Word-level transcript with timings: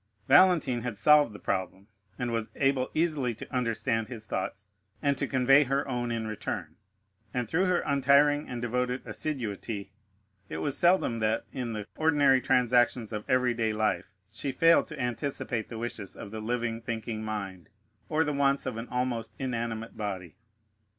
Valentine 0.27 0.81
had 0.81 0.97
solved 0.97 1.31
the 1.31 1.37
problem, 1.37 1.85
and 2.17 2.31
was 2.31 2.49
able 2.55 2.89
easily 2.95 3.35
to 3.35 3.47
understand 3.53 4.07
his 4.07 4.25
thoughts, 4.25 4.67
and 4.99 5.15
to 5.15 5.27
convey 5.27 5.63
her 5.63 5.87
own 5.87 6.11
in 6.11 6.25
return, 6.25 6.75
and, 7.35 7.47
through 7.47 7.65
her 7.65 7.81
untiring 7.81 8.49
and 8.49 8.63
devoted 8.63 9.05
assiduity, 9.05 9.91
it 10.49 10.57
was 10.57 10.75
seldom 10.75 11.19
that, 11.19 11.45
in 11.53 11.73
the 11.73 11.85
ordinary 11.97 12.41
transactions 12.41 13.13
of 13.13 13.23
every 13.29 13.53
day 13.53 13.73
life, 13.73 14.07
she 14.31 14.51
failed 14.51 14.87
to 14.87 14.99
anticipate 14.99 15.69
the 15.69 15.77
wishes 15.77 16.15
of 16.15 16.31
the 16.31 16.41
living, 16.41 16.81
thinking 16.81 17.21
mind, 17.23 17.69
or 18.09 18.23
the 18.23 18.33
wants 18.33 18.65
of 18.65 18.73
the 18.73 18.87
almost 18.89 19.35
inanimate 19.37 19.95
body. 19.95 20.35